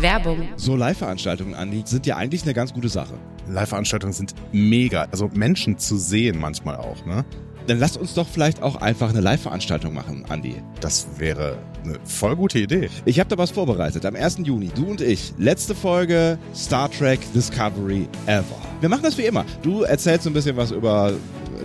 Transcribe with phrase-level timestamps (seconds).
[0.00, 0.48] Werbung.
[0.56, 3.14] So Live-Veranstaltungen, Andi, sind ja eigentlich eine ganz gute Sache.
[3.48, 5.06] Live-Veranstaltungen sind mega.
[5.10, 7.24] Also Menschen zu sehen manchmal auch, ne?
[7.66, 10.56] Dann lasst uns doch vielleicht auch einfach eine Live-Veranstaltung machen, Andi.
[10.80, 12.88] Das wäre eine voll gute Idee.
[13.04, 14.04] Ich habe da was vorbereitet.
[14.06, 14.38] Am 1.
[14.42, 15.34] Juni, du und ich.
[15.38, 18.44] Letzte Folge Star Trek Discovery Ever.
[18.80, 19.44] Wir machen das wie immer.
[19.62, 21.12] Du erzählst so ein bisschen was über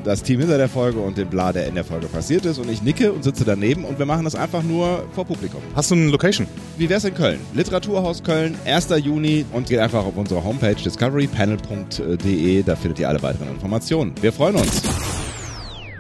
[0.03, 2.57] das Team hinter der Folge und den Bla, der in der Folge passiert ist.
[2.57, 5.61] Und ich nicke und sitze daneben und wir machen das einfach nur vor Publikum.
[5.75, 6.47] Hast du eine Location?
[6.77, 7.39] Wie wär's in Köln?
[7.53, 8.89] Literaturhaus Köln, 1.
[9.03, 12.63] Juni und geht einfach auf unsere Homepage discoverypanel.de.
[12.63, 14.13] Da findet ihr alle weiteren Informationen.
[14.21, 14.81] Wir freuen uns.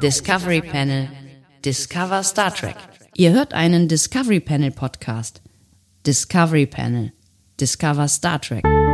[0.01, 1.07] Discovery Panel.
[1.63, 2.75] Discover Star Trek.
[3.15, 5.41] Ihr hört einen Discovery Panel Podcast.
[6.05, 7.11] Discovery Panel.
[7.59, 8.84] Discover Star Trek.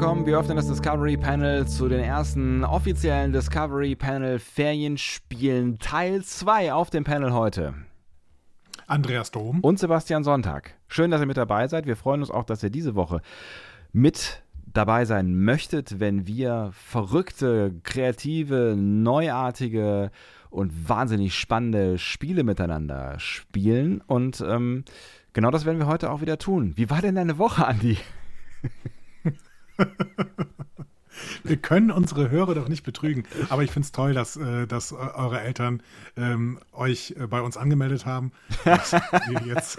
[0.00, 6.72] Willkommen, wir öffnen das Discovery Panel zu den ersten offiziellen Discovery Panel Ferienspielen Teil 2
[6.72, 7.74] auf dem Panel heute.
[8.86, 9.60] Andreas Dom.
[9.60, 10.74] Und Sebastian Sonntag.
[10.88, 11.84] Schön, dass ihr mit dabei seid.
[11.84, 13.20] Wir freuen uns auch, dass ihr diese Woche
[13.92, 14.42] mit
[14.72, 20.10] dabei sein möchtet, wenn wir verrückte, kreative, neuartige
[20.48, 24.00] und wahnsinnig spannende Spiele miteinander spielen.
[24.06, 24.82] Und ähm,
[25.34, 26.72] genau das werden wir heute auch wieder tun.
[26.76, 27.98] Wie war denn deine Woche, Andi?
[31.44, 33.24] Wir können unsere Hörer doch nicht betrügen.
[33.48, 35.82] Aber ich finde es toll, dass, äh, dass eure Eltern
[36.16, 38.32] ähm, euch äh, bei uns angemeldet haben,
[38.64, 39.78] dass wir jetzt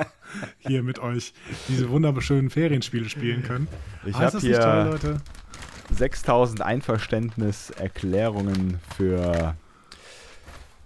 [0.60, 1.34] hier mit euch
[1.68, 3.68] diese wunderschönen Ferienspiele spielen können.
[4.06, 5.18] Ich Ah, habe hier nicht toll, Leute?
[5.92, 9.56] 6000 Einverständniserklärungen für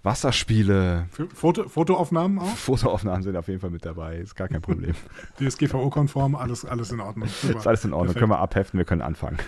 [0.06, 1.08] Wasserspiele.
[1.34, 2.56] Foto, Fotoaufnahmen auch?
[2.56, 4.94] Fotoaufnahmen sind auf jeden Fall mit dabei, ist gar kein Problem.
[5.40, 7.28] DSGVO-konform, alles, alles in Ordnung.
[7.28, 7.58] Super.
[7.60, 8.20] ist alles in Ordnung, Perfekt.
[8.20, 9.38] können wir abheften, wir können anfangen.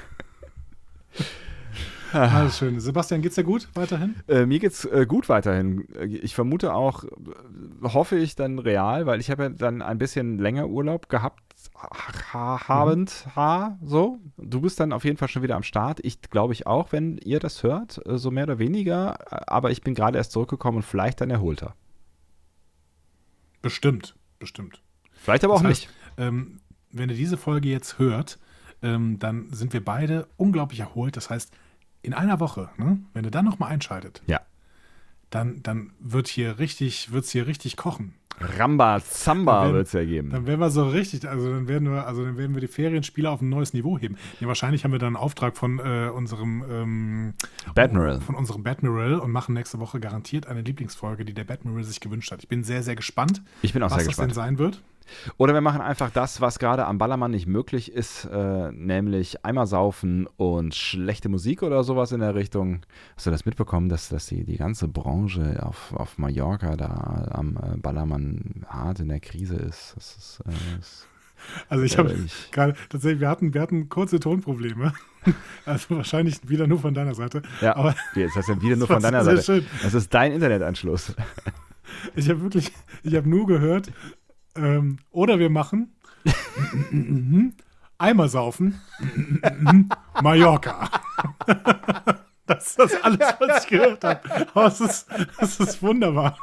[2.14, 2.80] Alles schön.
[2.80, 4.16] Sebastian, geht's dir gut weiterhin?
[4.30, 5.88] Äh, mir geht's äh, gut weiterhin.
[5.94, 7.10] Äh, Ich vermute auch, äh,
[7.84, 12.68] hoffe ich dann real, weil ich habe ja dann ein bisschen länger Urlaub gehabt, ha
[12.68, 14.20] habend, ha, so.
[14.38, 16.00] Du bist dann auf jeden Fall schon wieder am Start.
[16.04, 19.20] Ich glaube ich auch, wenn ihr das hört, äh, so mehr oder weniger.
[19.32, 21.76] Äh, Aber ich bin gerade erst zurückgekommen und vielleicht dann erholter.
[23.62, 24.82] Bestimmt, bestimmt.
[25.12, 25.88] Vielleicht aber auch Das nicht.
[25.88, 28.40] heißt, Ähm, wenn ihr diese Folge jetzt hört,
[28.82, 31.16] ähm, dann sind wir beide unglaublich erholt.
[31.18, 31.52] Das heißt,
[32.02, 34.42] in einer Woche, ne, wenn ihr dann nochmal einschaltet, Ja.
[35.30, 38.16] dann, dann wird hier richtig, wird's hier richtig kochen.
[38.40, 40.30] Ramba Zamba wird es ja geben.
[40.30, 43.30] Dann werden wir so richtig, also dann werden wir, also dann werden wir die Ferienspiele
[43.30, 44.16] auf ein neues Niveau heben.
[44.40, 47.34] Ja, wahrscheinlich haben wir dann einen Auftrag von äh, unserem ähm,
[47.74, 48.22] Badmiral.
[48.22, 52.32] von unserem Badmiral und machen nächste Woche garantiert eine Lieblingsfolge, die der Badmiral sich gewünscht
[52.32, 52.42] hat.
[52.44, 54.30] Ich bin sehr, sehr gespannt, Ich bin auch was sehr das gespannt.
[54.32, 54.82] denn sein wird.
[55.38, 59.68] Oder wir machen einfach das, was gerade am Ballermann nicht möglich ist, äh, nämlich einmal
[59.68, 62.82] saufen und schlechte Musik oder sowas in der Richtung.
[63.16, 67.58] Hast du das mitbekommen, dass, dass die, die ganze Branche auf, auf Mallorca da am
[67.58, 69.94] äh, Ballermann hart in der Krise ist?
[69.96, 71.08] Das ist, äh, das
[71.70, 74.94] Also ich habe ich- gerade tatsächlich, wir hatten, wir hatten kurze Tonprobleme.
[75.66, 77.42] Also wahrscheinlich wieder nur von deiner Seite.
[77.60, 79.42] ja, Aber jetzt hast du ja wieder nur von deiner Seite.
[79.44, 79.66] schön.
[79.84, 81.14] Das ist dein Internetanschluss.
[82.16, 82.72] ich habe wirklich,
[83.04, 83.92] ich habe nur gehört,
[84.58, 85.96] ähm, oder wir machen
[87.98, 88.82] Eimer saufen,
[90.22, 90.90] Mallorca.
[92.48, 94.22] Das ist das alles, was ich gehört habe.
[94.54, 95.06] Aber es ist,
[95.38, 96.38] es ist wunderbar.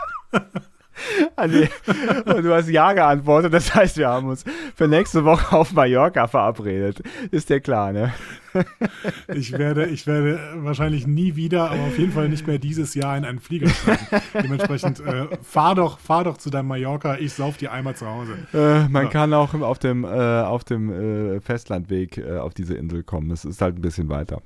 [1.37, 4.44] Und du hast Ja geantwortet, das heißt, wir haben uns
[4.77, 7.03] für nächste Woche auf Mallorca verabredet.
[7.31, 8.12] Ist dir klar, ne?
[9.34, 13.16] Ich werde, ich werde wahrscheinlich nie wieder, aber auf jeden Fall nicht mehr dieses Jahr
[13.16, 14.06] in einen Flieger steigen.
[14.32, 18.34] Dementsprechend äh, fahr doch, fahr doch zu deinem Mallorca, ich sauf dir einmal zu Hause.
[18.55, 19.11] Äh, man Ja.
[19.11, 23.32] kann auch auf dem, äh, auf dem äh, Festlandweg äh, auf diese Insel kommen.
[23.32, 24.41] Es ist halt ein bisschen weiter.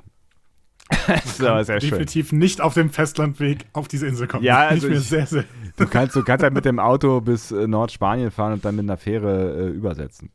[1.25, 1.91] das ist aber sehr schön.
[1.91, 4.45] Definitiv nicht auf dem Festlandweg auf diese Insel kommen.
[4.45, 5.45] Ja, also ich sehr, sehr.
[5.77, 8.85] Du kannst, du kannst halt mit dem Auto bis äh, Nordspanien fahren und dann mit
[8.85, 10.31] einer Fähre äh, übersetzen.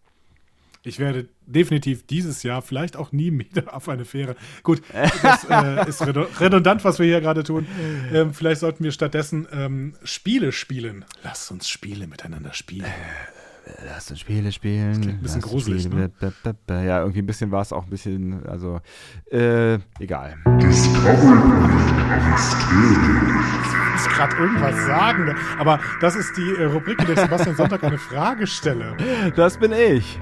[0.86, 4.36] Ich werde definitiv dieses Jahr, vielleicht auch nie wieder auf eine Fähre.
[4.64, 4.82] Gut,
[5.22, 7.66] das äh, ist redu- redundant, was wir hier gerade tun.
[8.12, 11.06] Ähm, vielleicht sollten wir stattdessen ähm, Spiele spielen.
[11.24, 12.86] Lasst uns Spiele miteinander spielen.
[13.88, 15.00] Lass uns Spiele spielen.
[15.02, 16.10] klingt ein bisschen gruselig, b-
[16.70, 18.82] Ja, irgendwie ein bisschen war es auch ein bisschen, also,
[19.32, 20.36] äh, egal.
[20.46, 20.66] Ich
[23.94, 27.98] muss gerade irgendwas sagen, aber das ist die äh, Rubrik, in der Sebastian Sonntag eine
[27.98, 28.96] Frage stelle.
[29.36, 30.20] Das bin ich.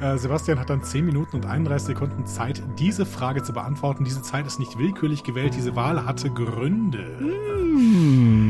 [0.00, 4.04] Äh, Sebastian hat dann 10 Minuten und 31 Sekunden Zeit, diese Frage zu beantworten.
[4.04, 7.16] Diese Zeit ist nicht willkürlich gewählt, diese Wahl hatte Gründe.
[7.18, 8.49] Hm.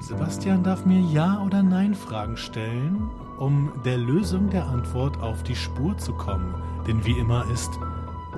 [0.00, 0.62] Sebastian.
[0.62, 6.12] Darf mir Ja- oder Nein-Fragen stellen, um der Lösung der Antwort auf die Spur zu
[6.12, 6.54] kommen.
[6.86, 7.70] Denn wie immer ist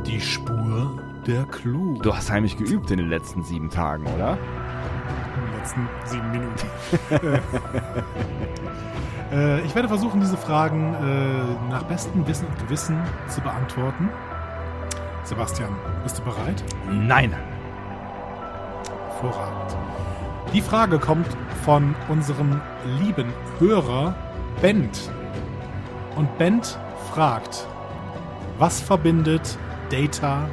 [0.07, 1.99] die Spur der Clou.
[2.03, 4.39] Du hast heimlich geübt in den letzten sieben Tagen, oder?
[5.37, 6.67] In den letzten sieben Minuten.
[9.33, 12.99] äh, ich werde versuchen, diese Fragen äh, nach bestem Wissen und Gewissen
[13.29, 14.09] zu beantworten.
[15.25, 16.65] Sebastian, bist du bereit?
[16.91, 17.35] Nein.
[19.09, 19.77] Hervorragend.
[20.53, 21.29] Die Frage kommt
[21.65, 22.61] von unserem
[22.99, 24.17] lieben Hörer
[24.61, 25.09] Bent.
[26.17, 26.77] Und Bent
[27.13, 27.69] fragt,
[28.59, 29.57] was verbindet
[29.91, 30.49] Data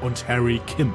[0.00, 0.92] und Harry Kim?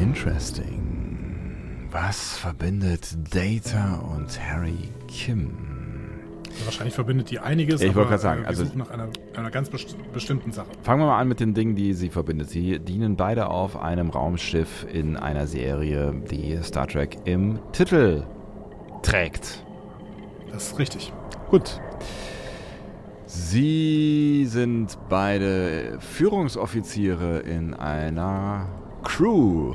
[0.00, 1.88] Interesting.
[1.90, 5.67] Was verbindet Data und Harry Kim?
[6.64, 7.80] Wahrscheinlich verbindet die einiges.
[7.80, 10.68] Ich wollte gerade sagen, also- nach einer, einer ganz best bestimmten Sache.
[10.82, 12.50] Fangen wir mal an mit den Dingen, die sie verbindet.
[12.50, 18.24] Sie dienen beide auf einem Raumschiff in einer Serie, die Star Trek im Titel
[19.02, 19.64] trägt.
[20.52, 21.12] Das ist richtig.
[21.50, 21.80] Gut.
[23.26, 28.66] Sie sind beide Führungsoffiziere in einer
[29.04, 29.74] Crew.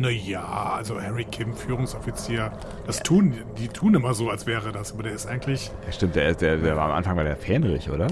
[0.00, 2.52] Naja, also Harry Kim, Führungsoffizier,
[2.86, 6.14] das tun, die tun immer so, als wäre das, aber der ist eigentlich, Ja, stimmt,
[6.14, 8.06] der, der, der war am Anfang war der Fähnrich, oder?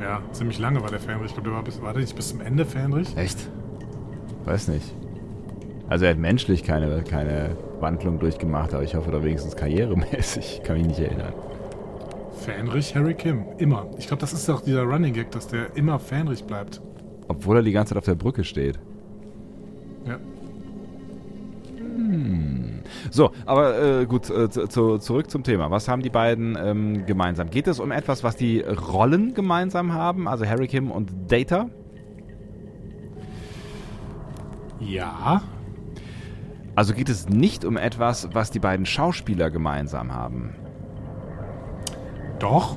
[0.00, 1.26] ja, ziemlich lange war der Fähnrich.
[1.26, 3.16] Ich glaube, der war, bis, war der nicht bis zum Ende Fähnrich?
[3.16, 3.48] Echt?
[4.44, 4.92] Weiß nicht.
[5.88, 10.62] Also er hat menschlich keine, keine Wandlung durchgemacht, aber ich hoffe da wenigstens karrieremäßig.
[10.64, 11.32] Kann mich nicht erinnern.
[12.32, 13.86] Fähnrich, Harry Kim, immer.
[13.98, 16.80] Ich glaube, das ist doch dieser Running Gag, dass der immer Fähnrich bleibt.
[17.28, 18.80] Obwohl er die ganze Zeit auf der Brücke steht.
[20.06, 20.18] Ja.
[23.12, 25.70] So, aber äh, gut, äh, zu, zu, zurück zum Thema.
[25.70, 27.50] Was haben die beiden ähm, gemeinsam?
[27.50, 30.26] Geht es um etwas, was die Rollen gemeinsam haben?
[30.26, 31.68] Also Harry Kim und Data?
[34.80, 35.42] Ja,
[36.74, 40.54] Also geht es nicht um etwas, was die beiden Schauspieler gemeinsam haben?
[42.38, 42.76] doch.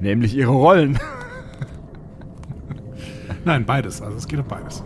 [0.00, 0.98] Nämlich ihre Rollen.
[3.46, 4.02] Nein, beides.
[4.02, 4.84] Also es geht um beides.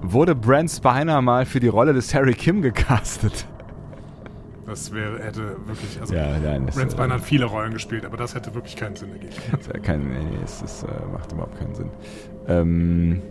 [0.00, 3.46] Wurde Brent Spiner mal für die Rolle des Harry Kim gecastet?
[4.66, 8.16] Das wäre, hätte wirklich, also Ja, nein, Brent äh, Spiner hat viele Rollen gespielt, aber
[8.16, 9.34] das hätte wirklich keinen Sinn ergeben.
[9.82, 11.90] Kein, nee, nee, es ist, äh, macht überhaupt keinen Sinn.
[12.46, 13.22] Ähm,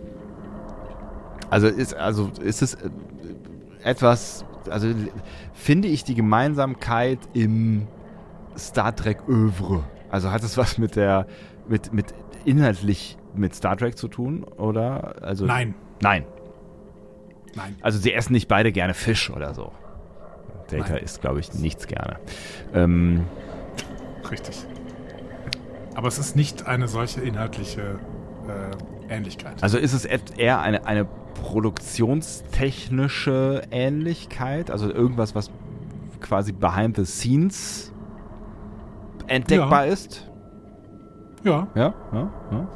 [1.48, 2.90] also ist, also ist es äh,
[3.84, 4.88] etwas, also
[5.54, 7.86] finde ich die Gemeinsamkeit im
[8.56, 9.84] Star Trek Övre.
[10.10, 11.26] Also hat es was mit der,
[11.68, 12.14] mit, mit
[12.44, 15.22] inhaltlich mit Star Trek zu tun, oder?
[15.22, 16.24] Also Nein, Nein.
[17.58, 17.76] Nein.
[17.82, 19.72] Also sie essen nicht beide gerne Fisch oder so.
[20.70, 21.02] Data Nein.
[21.02, 22.16] isst, glaube ich, nichts gerne.
[22.74, 23.26] Ähm,
[24.30, 24.64] Richtig.
[25.94, 27.98] Aber es ist nicht eine solche inhaltliche
[28.46, 28.70] äh,
[29.12, 29.62] Ähnlichkeit.
[29.62, 34.70] Also ist es eher eine, eine produktionstechnische Ähnlichkeit?
[34.70, 35.50] Also irgendwas, was
[36.20, 37.92] quasi behind the scenes
[39.26, 40.30] entdeckbar ist?
[41.42, 42.30] ja, Ja, ja, ja.
[42.52, 42.68] ja,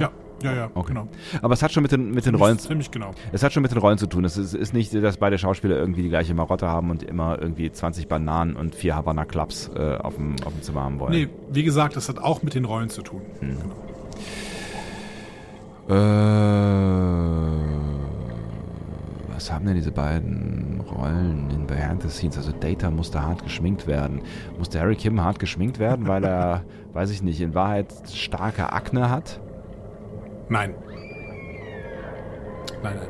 [0.00, 0.10] ja,
[0.42, 0.88] ja, Okay.
[0.88, 1.08] genau.
[1.42, 3.12] Aber es hat schon mit den, mit den Rollen, Ziemlich genau.
[3.32, 4.24] es hat schon mit den Rollen zu tun.
[4.24, 7.70] Es ist, ist nicht, dass beide Schauspieler irgendwie die gleiche Marotte haben und immer irgendwie
[7.70, 11.12] 20 Bananen und vier Havana Clubs äh, auf, dem, auf dem Zimmer haben wollen.
[11.12, 13.22] Nee, wie gesagt, das hat auch mit den Rollen zu tun.
[13.40, 13.56] Hm.
[13.58, 13.74] Genau.
[15.88, 17.50] Äh,
[19.32, 22.36] was haben denn diese beiden Rollen in Behind the Scenes?
[22.36, 24.22] Also Data musste hart geschminkt werden.
[24.58, 26.64] Musste Harry Kim hart geschminkt werden, weil er,
[26.94, 29.40] weiß ich nicht, in Wahrheit starke Akne hat?
[30.48, 30.74] Nein.
[32.82, 33.08] Nein, nein.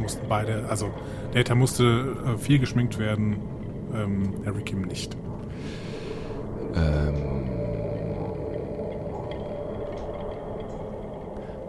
[0.00, 0.90] Mussten beide, also
[1.32, 3.36] Data musste äh, viel geschminkt werden,
[3.94, 5.16] ähm, Harry Kim nicht.
[6.74, 7.14] Ähm,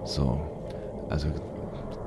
[0.06, 0.42] so,
[1.10, 1.28] also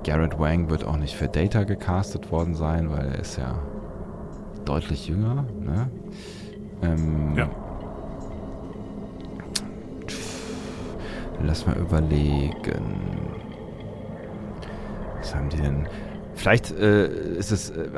[0.04, 3.58] Garrett Wang wird auch nicht für Data gecastet worden sein, weil er ist ja
[4.64, 5.44] deutlich jünger.
[5.60, 5.90] Ne?
[6.82, 7.48] Ähm, Ja.
[11.42, 12.52] Lass mal überlegen.
[15.20, 15.86] Was haben die denn?
[16.34, 17.70] Vielleicht äh, ist es.
[17.70, 17.88] Äh,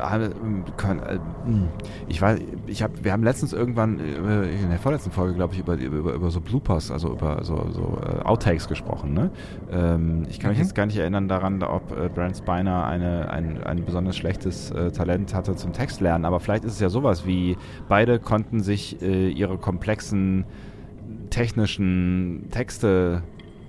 [0.78, 1.68] können, äh, hm,
[2.08, 5.60] ich weiß, ich habe, wir haben letztens irgendwann äh, in der vorletzten Folge, glaube ich,
[5.60, 9.12] über, über, über so Bloopers, also über so, so äh, Outtakes gesprochen.
[9.12, 9.30] Ne?
[9.70, 10.64] Ähm, ich kann mich Mhm.
[10.64, 14.90] jetzt gar nicht erinnern daran, ob äh, Brent Spiner eine, ein, ein besonders schlechtes äh,
[14.90, 19.58] Talent hatte zum Textlernen, aber vielleicht ist es ja sowas wie, beide konnten sich ihre
[19.58, 20.44] komplexen
[21.30, 23.22] technischen Texte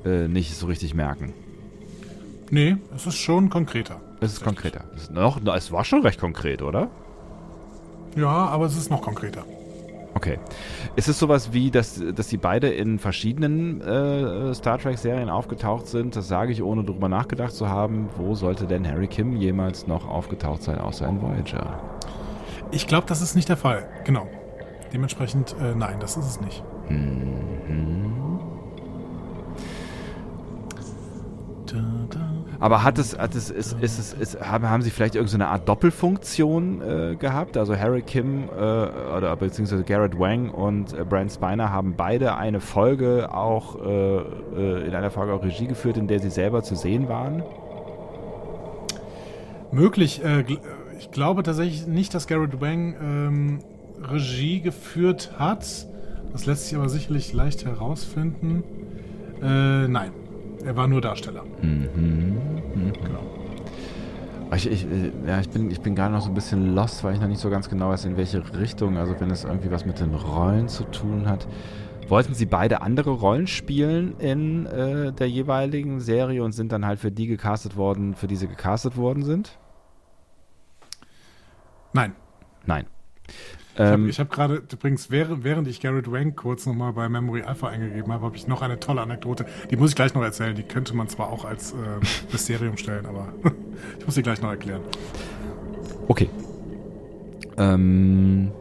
[0.05, 1.33] äh, nicht so richtig merken.
[2.49, 4.01] Nee, es ist schon konkreter.
[4.19, 4.83] Es ist konkreter.
[4.95, 6.89] Es, ist noch, es war schon recht konkret, oder?
[8.15, 9.45] Ja, aber es ist noch konkreter.
[10.13, 10.37] Okay.
[10.95, 16.15] Ist es sowas wie, dass, dass die beide in verschiedenen äh, Star Trek-Serien aufgetaucht sind?
[16.15, 18.09] Das sage ich, ohne darüber nachgedacht zu haben.
[18.17, 21.79] Wo sollte denn Harry Kim jemals noch aufgetaucht sein, außer in Voyager?
[22.71, 23.87] Ich glaube, das ist nicht der Fall.
[24.03, 24.27] Genau.
[24.93, 26.63] Dementsprechend, äh, nein, das ist es nicht.
[31.67, 32.19] Da.
[32.59, 35.69] Aber hat es, hat es, ist, ist, es, ist, haben, haben sie vielleicht irgendeine Art
[35.69, 37.55] Doppelfunktion äh, gehabt?
[37.55, 42.59] Also Harry Kim äh, oder beziehungsweise Garrett Wang und äh, Brent Spiner haben beide eine
[42.59, 46.75] Folge auch äh, äh, in einer Folge auch Regie geführt, in der sie selber zu
[46.75, 47.41] sehen waren.
[49.71, 50.21] Möglich.
[50.23, 50.59] Äh, gl-
[50.99, 53.59] ich glaube tatsächlich nicht, dass Garrett Wang ähm,
[54.03, 55.87] Regie geführt hat.
[56.31, 58.63] Das lässt sich aber sicherlich leicht herausfinden.
[59.41, 60.11] Äh, nein,
[60.63, 61.43] er war nur Darsteller.
[61.61, 63.19] Genau.
[64.53, 67.13] Ich, ich, äh, ja, ich bin, ich bin gerade noch so ein bisschen lost, weil
[67.13, 69.85] ich noch nicht so ganz genau weiß, in welche Richtung, also wenn es irgendwie was
[69.85, 71.47] mit den Rollen zu tun hat.
[72.07, 76.99] Wollten sie beide andere Rollen spielen in äh, der jeweiligen Serie und sind dann halt
[76.99, 79.57] für die gecastet worden, für die sie gecastet worden sind?
[81.93, 82.13] Nein.
[82.65, 82.85] Nein.
[83.75, 87.43] Ich habe Ähm, hab gerade, übrigens, während, während ich Garrett Wang kurz nochmal bei Memory
[87.43, 89.45] Alpha eingegeben habe, habe ich noch eine tolle Anekdote.
[89.69, 90.55] Die muss ich gleich noch erzählen.
[90.55, 91.75] Die könnte man zwar auch als äh,
[92.31, 93.29] Mysterium stellen, aber
[93.99, 94.81] ich muss sie gleich noch erklären.
[96.07, 96.29] okay.
[97.57, 98.51] Ähm,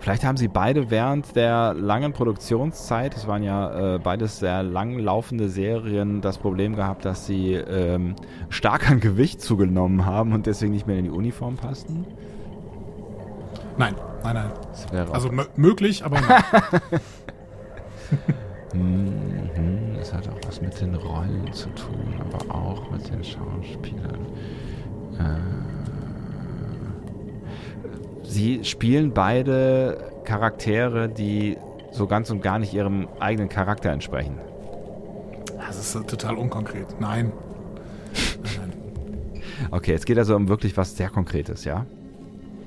[0.00, 4.98] vielleicht haben sie beide während der langen Produktionszeit, es waren ja äh, beides sehr lang
[4.98, 8.16] laufende Serien, das Problem gehabt, dass sie ähm,
[8.50, 12.04] stark an Gewicht zugenommen haben und deswegen nicht mehr in die Uniform passten.
[13.76, 14.50] Nein, nein, nein.
[14.70, 16.42] Das wäre Also mö- möglich, aber nein.
[18.74, 24.26] Mhm, Das hat auch was mit den Rollen zu tun, aber auch mit den Schauspielern.
[25.18, 25.38] Äh,
[28.24, 31.56] Sie spielen beide Charaktere, die
[31.92, 34.38] so ganz und gar nicht ihrem eigenen Charakter entsprechen.
[35.66, 37.00] das ist total unkonkret.
[37.00, 37.32] Nein.
[38.42, 38.72] Nein,
[39.32, 39.42] nein.
[39.70, 41.86] Okay, es geht also um wirklich was sehr Konkretes, ja?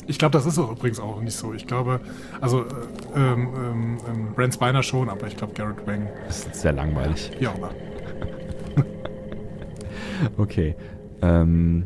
[0.07, 1.53] Ich glaube, das ist auch übrigens auch nicht so.
[1.53, 1.99] Ich glaube,
[2.39, 2.65] also äh,
[3.15, 7.31] ähm, ähm, ähm, Brent Spiner schon, aber ich glaube Garrett Wang, Das ist sehr langweilig.
[7.47, 7.71] auch immer.
[10.37, 10.75] Okay.
[11.21, 11.85] Ähm,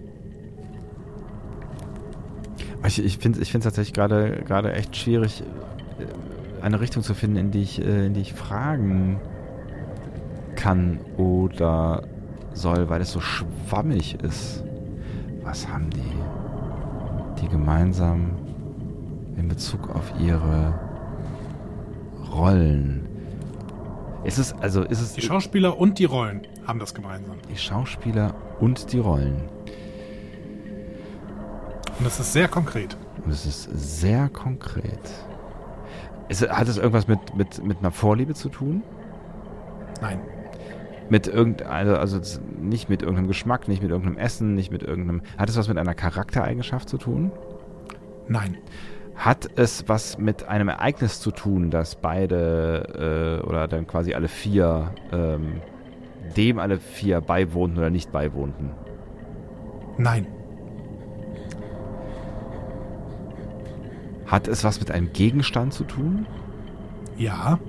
[2.88, 5.44] ich ich finde es tatsächlich gerade gerade echt schwierig,
[6.00, 9.20] äh, eine Richtung zu finden, in die ich, äh, in die ich fragen
[10.56, 12.04] kann oder
[12.54, 14.64] soll, weil es so schwammig ist.
[15.44, 16.51] Was haben die,
[17.42, 18.32] die gemeinsam
[19.38, 20.80] in Bezug auf ihre
[22.34, 23.08] Rollen?
[24.24, 27.38] Ist es, also ist es Die Schauspieler und die Rollen haben das gemeinsam.
[27.50, 29.50] die Schauspieler und die Rollen?
[31.98, 32.98] Und das ist sehr konkret.
[33.26, 35.00] Und es ist sehr konkret.
[36.30, 38.84] Ist, hat es irgendwas mit, mit, mit einer Vorliebe zu tun?
[40.02, 40.20] Nein.
[41.10, 45.22] Mit irgendeiner, also z- nicht mit irgendeinem Geschmack, nicht mit irgendeinem Essen, nicht mit irgendeinem.
[45.38, 47.32] Hat es was mit einer Charaktereigenschaft zu tun?
[48.28, 48.58] Nein.
[49.16, 54.30] Hat es was mit einem Ereignis zu tun, dass beide äh, oder dann quasi alle
[54.30, 55.62] vier ähm,
[56.38, 58.72] dem alle vier beiwohnten oder nicht beiwohnten?
[59.98, 60.28] Nein.
[64.26, 66.26] Hat es was mit einem Gegenstand zu tun,
[67.18, 67.60] Ja.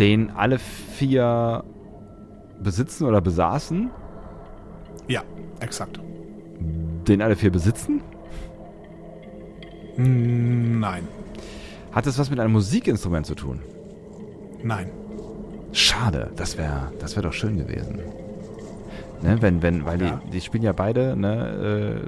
[0.00, 1.62] Den alle vier
[2.60, 3.90] besitzen oder besaßen?
[5.06, 5.22] Ja.
[5.60, 6.00] Exakt.
[7.06, 8.00] Den alle vier besitzen?
[9.96, 11.06] Mm, Nein.
[11.92, 13.60] Hat es was mit einem Musikinstrument zu tun?
[14.62, 14.90] Nein.
[15.72, 18.00] Schade, das wäre das wär doch schön gewesen.
[19.22, 21.98] Ne, wenn, wenn, weil die, die spielen ja beide ne,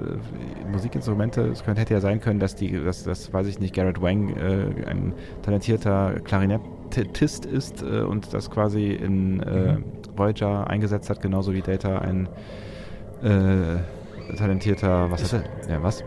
[0.65, 1.41] äh, Musikinstrumente.
[1.41, 4.35] Es könnte, hätte ja sein können, dass die, dass, das weiß ich nicht, Garrett Wang
[4.35, 9.77] äh, ein talentierter Klarinettist ist äh, und das quasi in äh,
[10.15, 12.27] Voyager eingesetzt hat, genauso wie Data ein
[13.21, 15.71] äh, talentierter, was hat er?
[15.71, 16.03] Ja, was?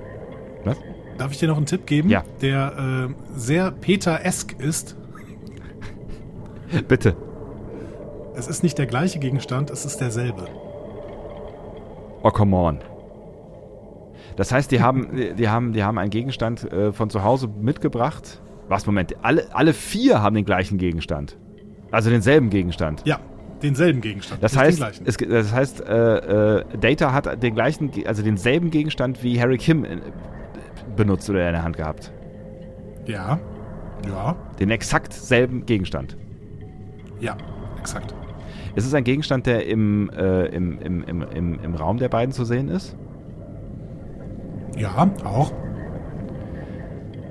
[0.64, 0.76] Was?
[1.18, 2.10] Darf ich dir noch einen Tipp geben?
[2.10, 2.25] Ja.
[2.42, 4.96] Der äh, sehr Peter-esk ist.
[6.88, 7.16] Bitte.
[8.34, 10.46] Es ist nicht der gleiche Gegenstand, es ist derselbe.
[12.26, 12.80] Oh, come on.
[14.35, 18.42] Das heißt, die haben, die haben, die haben einen Gegenstand äh, von zu Hause mitgebracht.
[18.66, 21.37] Was, Moment, alle, alle vier haben den gleichen Gegenstand.
[21.92, 23.02] Also denselben Gegenstand.
[23.06, 23.21] Ja,
[23.62, 24.42] denselben Gegenstand.
[24.42, 29.40] Das heißt, es, das heißt äh, äh, Data hat den gleichen, also denselben Gegenstand wie
[29.40, 29.99] Harry Kim äh,
[30.97, 32.12] benutzt oder in der Hand gehabt.
[33.06, 33.38] ja.
[34.06, 34.37] Ja.
[34.61, 36.16] Den exakt selben Gegenstand.
[37.18, 37.37] Ja.
[37.80, 38.14] Exakt.
[38.76, 42.33] Ist es ein Gegenstand, der im, äh, im, im, im, im, im Raum der beiden
[42.33, 42.95] zu sehen ist?
[44.76, 45.50] Ja, auch.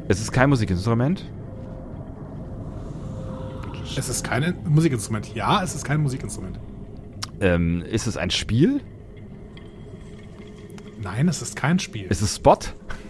[0.08, 1.24] Es ist kein Musikinstrument.
[3.96, 5.36] Es ist kein Musikinstrument.
[5.36, 6.60] Ja, es ist kein Musikinstrument.
[7.40, 8.82] Ähm, ist es ein Spiel?
[11.00, 12.08] Nein, es ist kein Spiel.
[12.08, 12.58] Ist es Spot?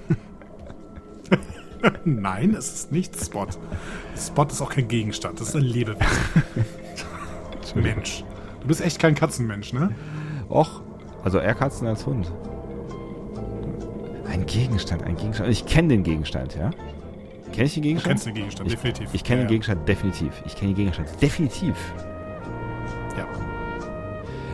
[2.03, 3.47] Nein, es ist nicht Spot.
[4.17, 6.03] Spot ist auch kein Gegenstand, das ist ein Lebewesen.
[7.75, 8.23] Mensch.
[8.61, 9.91] Du bist echt kein Katzenmensch, ne?
[10.49, 10.81] Och,
[11.23, 12.31] also eher Katzen als Hund.
[14.29, 15.49] Ein Gegenstand, ein Gegenstand.
[15.51, 16.71] Ich kenne den Gegenstand, ja?
[17.51, 18.11] Kenne ich den Du Gegenstand?
[18.15, 19.09] kennst den Gegenstand, ich, definitiv.
[19.13, 20.31] Ich kenne Ja, den Gegenstand definitiv.
[20.45, 21.75] Ich kenne den Gegenstand definitiv.
[23.17, 23.25] Ja.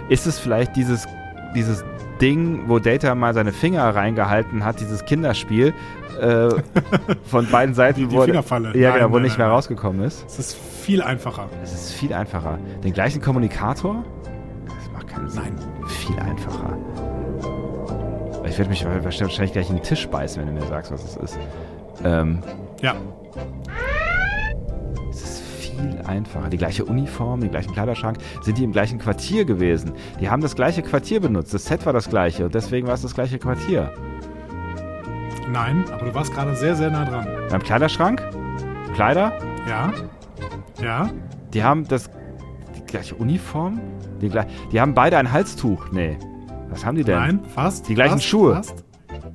[0.10, 1.08] Ist es vielleicht dieses,
[1.56, 1.84] dieses
[2.20, 5.74] Ding, wo Data mal seine Finger reingehalten hat, dieses Kinderspiel
[6.20, 6.50] äh,
[7.26, 8.78] von beiden Seiten, Die- die wo, Fingerfalle.
[8.78, 10.24] Ja, Nein, genau, wo nein, nicht nein, mehr rausgekommen ist?
[10.28, 11.48] Es ist viel einfacher.
[11.64, 12.58] Es ist viel einfacher.
[12.84, 14.04] Den gleichen Kommunikator?
[14.66, 15.42] Das macht keinen Sinn.
[15.44, 15.88] Nein.
[15.88, 16.78] Viel einfacher.
[18.46, 21.16] Ich werde mich wahrscheinlich gleich in den Tisch beißen, wenn du mir sagst, was es
[21.18, 21.40] ist.
[22.04, 22.40] Ähm,
[22.82, 22.96] Ja.
[25.10, 26.50] es ist viel einfacher.
[26.50, 28.18] Die gleiche Uniform, den gleichen Kleiderschrank.
[28.42, 29.94] Sind die im gleichen Quartier gewesen?
[30.20, 31.54] Die haben das gleiche Quartier benutzt.
[31.54, 33.92] Das Set war das gleiche und deswegen war es das gleiche Quartier.
[35.50, 37.28] Nein, aber du warst gerade sehr, sehr nah dran.
[37.50, 38.22] Beim Kleiderschrank?
[38.96, 39.34] Kleider?
[39.68, 39.94] Ja.
[40.82, 41.10] Ja.
[41.54, 42.10] Die haben das
[42.76, 43.80] die gleiche Uniform?
[44.22, 44.30] Die,
[44.72, 45.92] die haben beide ein Halstuch.
[45.92, 46.18] Nee.
[46.70, 47.16] Was haben die denn?
[47.18, 47.88] Nein, fast.
[47.90, 48.56] Die gleichen fast, Schuhe.
[48.56, 48.84] Fast.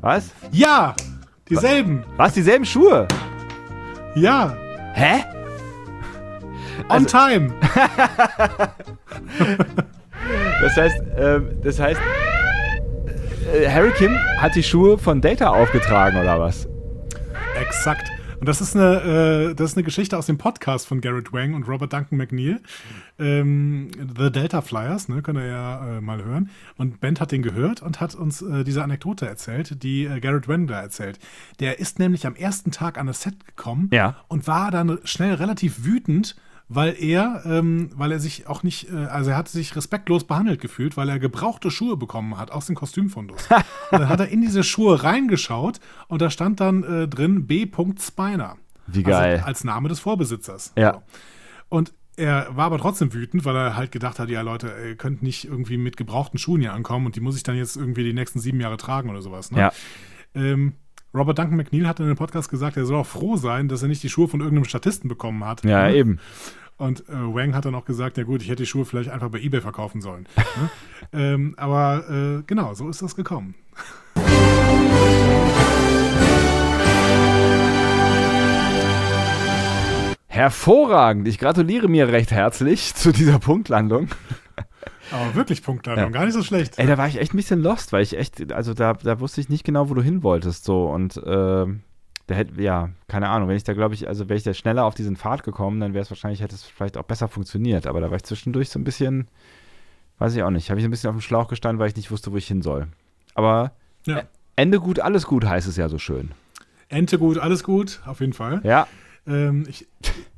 [0.00, 0.30] Was?
[0.52, 0.94] Ja!
[1.48, 2.04] Dieselben.
[2.16, 2.32] Was?
[2.34, 3.06] Dieselben Schuhe?
[4.14, 4.56] Ja.
[4.94, 5.24] Hä?
[6.88, 7.52] On Also- time.
[10.60, 12.00] Das heißt, ähm, das heißt,
[13.54, 16.66] äh, Harry Kim hat die Schuhe von Data aufgetragen oder was?
[17.60, 18.10] Exakt.
[18.38, 21.54] Und das ist eine, äh, das ist eine Geschichte aus dem Podcast von Garrett Wang
[21.54, 22.60] und Robert Duncan McNeil.
[23.18, 23.88] Ähm,
[24.18, 26.50] The Delta Flyers, ne, könnt ihr ja äh, mal hören.
[26.76, 30.48] Und Ben hat den gehört und hat uns äh, diese Anekdote erzählt, die äh, Garrett
[30.48, 31.18] Wang da erzählt.
[31.60, 34.16] Der ist nämlich am ersten Tag an das Set gekommen Ja.
[34.28, 36.36] und war dann schnell relativ wütend,
[36.68, 40.60] weil er, ähm, weil er sich auch nicht, äh, also er hat sich respektlos behandelt
[40.60, 43.48] gefühlt, weil er gebrauchte Schuhe bekommen hat aus dem Kostümfundus.
[43.90, 47.70] und dann hat er in diese Schuhe reingeschaut und da stand dann äh, drin B.
[48.00, 48.56] Spiner.
[48.86, 49.34] Wie geil.
[49.34, 50.72] Also als Name des Vorbesitzers.
[50.76, 50.94] Ja.
[50.94, 51.02] So.
[51.68, 55.22] Und er war aber trotzdem wütend, weil er halt gedacht hat, ja Leute, ihr könnt
[55.22, 58.14] nicht irgendwie mit gebrauchten Schuhen hier ankommen und die muss ich dann jetzt irgendwie die
[58.14, 59.50] nächsten sieben Jahre tragen oder sowas.
[59.50, 59.58] Ne?
[59.58, 59.72] Ja.
[60.34, 60.74] Ähm,
[61.16, 63.88] Robert Duncan McNeil hat in dem Podcast gesagt, er soll auch froh sein, dass er
[63.88, 65.64] nicht die Schuhe von irgendeinem Statisten bekommen hat.
[65.64, 65.94] Ja, Ne?
[65.96, 66.18] eben.
[66.76, 69.30] Und äh, Wang hat dann auch gesagt, ja gut, ich hätte die Schuhe vielleicht einfach
[69.30, 70.26] bei Ebay verkaufen sollen.
[70.36, 70.70] ne?
[71.14, 73.54] ähm, aber äh, genau, so ist das gekommen.
[80.28, 81.26] Hervorragend.
[81.28, 84.08] Ich gratuliere mir recht herzlich zu dieser Punktlandung.
[85.10, 86.10] Aber wirklich Punktlandung, Ja.
[86.10, 86.78] gar nicht so schlecht.
[86.78, 89.40] Ey, da war ich echt ein bisschen lost, weil ich echt, also da, da wusste
[89.40, 90.64] ich nicht genau, wo du hin wolltest.
[90.64, 91.82] So und ähm,
[92.26, 94.84] da hätte, ja, keine Ahnung, wenn ich da, glaube ich, also wäre ich da schneller
[94.84, 97.86] auf diesen Pfad gekommen, dann wäre es wahrscheinlich, hätte es vielleicht auch besser funktioniert.
[97.86, 99.28] Aber da war ich zwischendurch so ein bisschen,
[100.18, 102.10] weiß ich auch nicht, habe ich ein bisschen auf dem Schlauch gestanden, weil ich nicht
[102.10, 102.88] wusste, wo ich hin soll.
[103.34, 103.72] Aber
[104.06, 104.22] Ja.
[104.56, 106.30] Ende gut, alles gut heißt es ja so schön.
[106.88, 108.60] Ente gut, alles gut, auf jeden Fall.
[108.64, 108.86] Ja,
[109.28, 109.86] Ähm, ich,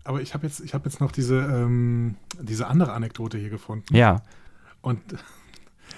[0.04, 3.94] aber ich habe jetzt, ich hab jetzt noch diese, ähm, diese andere Anekdote hier gefunden.
[3.94, 4.22] ja.
[4.82, 5.00] Und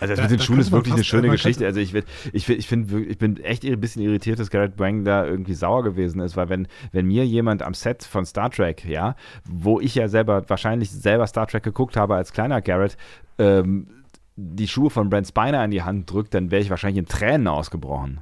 [0.00, 1.66] Also das Da- mit den Schuhen ist wirklich eine schöne Geschichte.
[1.66, 4.78] Also ich, will- ich, will- ich, find, ich bin echt ein bisschen irritiert, dass Garrett
[4.78, 8.50] Wang da irgendwie sauer gewesen ist, weil wenn, wenn mir jemand am Set von Star
[8.50, 9.14] Trek, ja,
[9.44, 12.96] wo ich ja selber wahrscheinlich selber Star Trek geguckt habe als kleiner Garrett,
[13.38, 13.88] ähm,
[14.36, 17.46] die Schuhe von Brent Spiner in die Hand drückt, dann wäre ich wahrscheinlich in Tränen
[17.48, 18.20] ausgebrochen.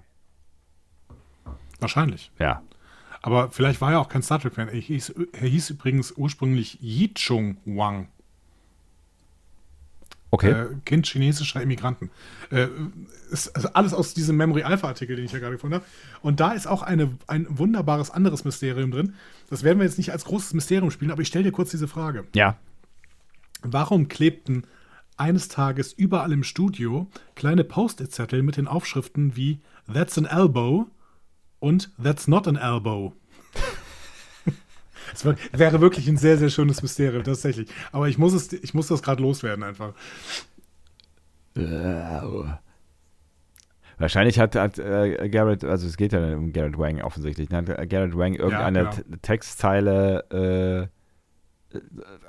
[1.81, 2.33] wahrscheinlich.
[2.41, 2.63] Ja.
[3.23, 4.69] Aber vielleicht war er auch kein Star Trek-Fan.
[4.69, 8.09] Er hieß, er hieß übrigens ursprünglich Yi Chung Wang.
[10.31, 10.51] Okay.
[10.51, 12.11] Äh, kind chinesischer Immigranten.
[12.51, 12.69] Äh,
[13.31, 15.85] ist also alles aus diesem Memory Alpha-Artikel, den ich ja gerade gefunden habe.
[16.21, 19.15] Und da ist auch eine, ein wunderbares anderes Mysterium drin.
[19.49, 21.89] Das werden wir jetzt nicht als großes Mysterium spielen, aber ich stelle dir kurz diese
[21.89, 22.27] Frage.
[22.35, 22.57] ja.
[23.63, 24.69] Warum klebten
[25.17, 29.61] eines Tages überall im Studio kleine Post-it-Zettel mit den Aufschriften wie
[29.93, 30.87] That's an elbow
[31.59, 33.15] und That's not an elbow?
[35.15, 37.69] Es wär- wäre wirklich ein sehr, sehr schönes Mysterium, tatsächlich.
[37.93, 39.93] Aber ich muss, es, ich muss das gerade loswerden einfach.
[43.99, 47.57] Wahrscheinlich hat, hat äh, Garrett, also es geht ja um Garrett Wang offensichtlich, ne?
[47.59, 48.91] hat Garrett Wang irgendeine genau.
[48.93, 50.89] T- Textzeile
[51.73, 51.79] äh,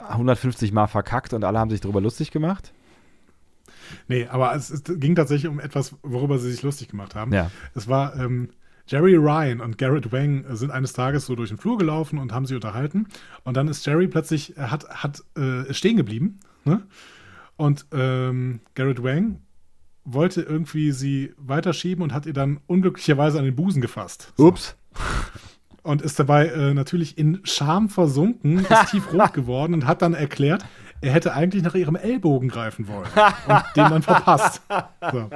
[0.03, 2.73] 150 Mal verkackt und alle haben sich darüber lustig gemacht.
[4.07, 7.31] Nee, aber es, es ging tatsächlich um etwas, worüber sie sich lustig gemacht haben.
[7.33, 7.51] Ja.
[7.75, 8.49] Es war ähm,
[8.89, 12.47] Jerry Ryan und Garrett Wang sind eines Tages so durch den Flur gelaufen und haben
[12.47, 13.06] sich unterhalten.
[13.43, 16.39] Und dann ist Jerry plötzlich, hat, hat äh, stehen geblieben.
[16.65, 16.82] Ne?
[17.56, 19.41] Und ähm, Garrett Wang
[20.06, 24.34] wollte irgendwie sie weiterschieben und hat ihr dann unglücklicherweise an den Busen gefasst.
[24.38, 24.47] So.
[24.47, 24.75] Ups.
[25.84, 30.65] und ist dabei äh, natürlich in Scham versunken, ist tiefrot geworden und hat dann erklärt,
[31.01, 33.07] er hätte eigentlich nach ihrem Ellbogen greifen wollen
[33.47, 34.62] und den dann verpasst.
[35.12, 35.29] So.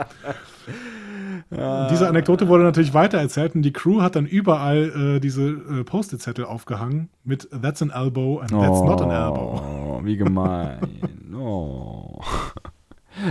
[1.50, 5.84] Und diese Anekdote wurde natürlich weitererzählt und die Crew hat dann überall äh, diese äh,
[5.84, 9.62] Post-it-Zettel aufgehangen mit That's an elbow and that's not an elbow.
[9.62, 10.80] Oh, wie gemein.
[11.36, 12.22] Oh.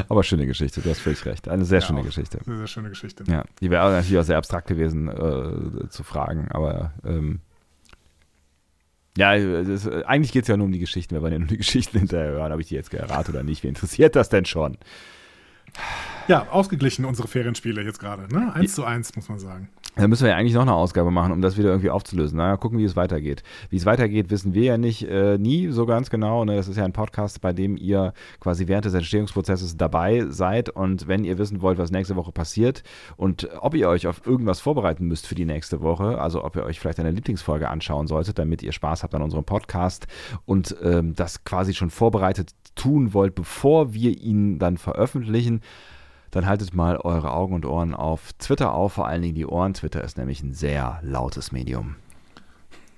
[0.09, 1.49] Aber schöne Geschichte, du hast völlig recht.
[1.49, 2.05] Eine sehr schöne auch.
[2.05, 2.38] Geschichte.
[2.45, 3.25] Sehr, sehr schöne Geschichte.
[3.27, 7.40] Ja, die wäre natürlich auch sehr abstrakt gewesen äh, zu fragen, aber ähm,
[9.16, 11.14] ja, das, eigentlich geht es ja nur um die Geschichten.
[11.14, 13.62] Wir wollen ja nur die Geschichten hinterher hören, ob ich die jetzt gerate oder nicht.
[13.62, 14.79] Wie interessiert das denn schon?
[16.29, 18.33] Ja, ausgeglichen unsere Ferienspiele jetzt gerade.
[18.33, 18.55] Ne?
[18.55, 19.68] Eins zu eins, muss man sagen.
[19.94, 22.38] Da müssen wir ja eigentlich noch eine Ausgabe machen, um das wieder irgendwie aufzulösen.
[22.38, 23.42] Naja, gucken, wie es weitergeht.
[23.68, 26.46] Wie es weitergeht, wissen wir ja nicht, äh, nie so ganz genau.
[26.46, 26.57] Ne?
[26.57, 30.70] Das ist ja ein Podcast, bei dem ihr quasi während des Entstehungsprozesses dabei seid.
[30.70, 32.83] Und wenn ihr wissen wollt, was nächste Woche passiert
[33.18, 36.64] und ob ihr euch auf irgendwas vorbereiten müsst für die nächste Woche, also ob ihr
[36.64, 40.07] euch vielleicht eine Lieblingsfolge anschauen solltet, damit ihr Spaß habt an unserem Podcast
[40.46, 45.61] und ähm, das quasi schon vorbereitet tun wollt, bevor wir ihn dann veröffentlichen,
[46.33, 49.75] dann haltet mal eure Augen und Ohren auf Twitter auf, vor allen Dingen die Ohren.
[49.75, 51.97] Twitter ist nämlich ein sehr lautes Medium.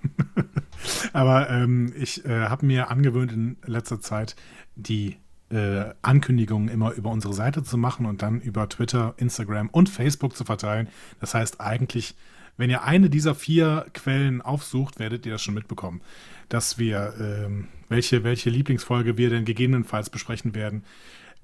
[1.13, 4.37] Aber ähm, ich äh, habe mir angewöhnt in letzter Zeit,
[4.77, 5.17] die
[5.51, 10.37] äh, Ankündigungen immer über unsere Seite zu machen und dann über Twitter, Instagram und Facebook
[10.37, 10.89] zu verteilen.
[11.21, 12.15] Das heißt eigentlich,
[12.57, 16.03] wenn ihr eine dieser vier Quellen aufsucht, werdet ihr das schon mitbekommen,
[16.49, 20.85] dass wir, ähm, welche, welche Lieblingsfolge wir denn gegebenenfalls besprechen werden.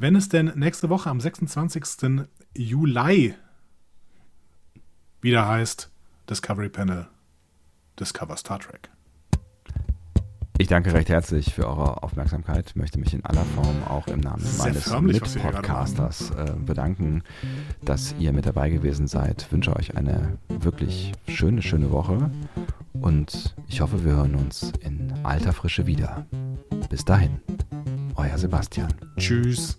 [0.00, 2.22] Wenn es denn nächste Woche am 26.
[2.56, 3.34] Juli
[5.20, 5.90] wieder heißt
[6.30, 7.06] Discovery Panel
[7.98, 8.88] Discover Star Trek.
[10.56, 14.42] Ich danke recht herzlich für eure Aufmerksamkeit, möchte mich in aller Form auch im Namen
[14.56, 17.22] meines Mitpodcasters äh, bedanken,
[17.82, 19.52] dass ihr mit dabei gewesen seid.
[19.52, 22.30] Wünsche euch eine wirklich schöne, schöne Woche
[22.94, 26.24] und ich hoffe, wir hören uns in alter Frische wieder.
[26.88, 27.42] Bis dahin,
[28.16, 28.94] euer Sebastian.
[29.18, 29.78] Tschüss.